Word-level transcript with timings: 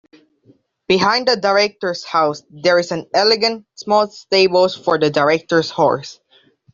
Behind 0.87 1.27
the 1.27 1.35
Director's 1.35 2.03
house 2.03 2.41
there 2.49 2.79
is 2.79 2.91
an 2.91 3.05
elegant, 3.13 3.67
small 3.75 4.07
stables 4.09 4.75
for 4.75 4.97
the 4.97 5.11
Director's 5.11 5.69
horses. 5.69 6.19